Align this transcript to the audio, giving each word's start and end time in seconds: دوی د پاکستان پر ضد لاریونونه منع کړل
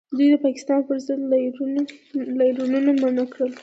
دوی 0.17 0.27
د 0.33 0.35
پاکستان 0.45 0.79
پر 0.87 0.97
ضد 1.05 1.19
لاریونونه 2.39 2.91
منع 3.01 3.25
کړل 3.33 3.51